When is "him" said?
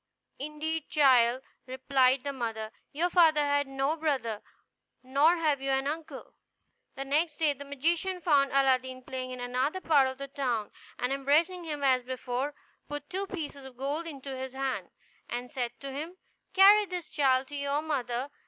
11.65-11.83, 15.91-16.17